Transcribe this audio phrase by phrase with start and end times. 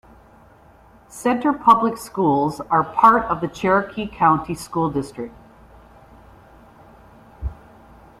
[1.09, 5.31] Centre Public Schools are part of the Cherokee County School District.